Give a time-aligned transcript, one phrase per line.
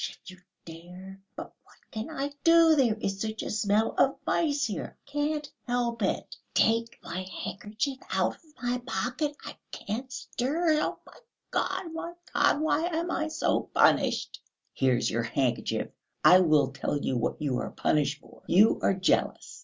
[0.01, 4.15] "Hush, if you dare." "But what can I do, there is such a smell of
[4.25, 6.37] mice here; I can't help it.
[6.55, 10.79] Take my handkerchief cut of my pocket; I can't stir....
[10.81, 11.17] Oh, my
[11.51, 14.41] God, my God, why am I so punished?"
[14.73, 15.89] "Here's your handkerchief!
[16.23, 18.41] I will tell you what you are punished for.
[18.47, 19.59] You are jealous.